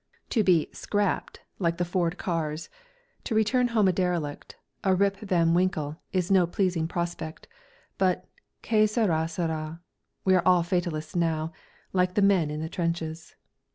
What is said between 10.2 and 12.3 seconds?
We are all fatalists now, like the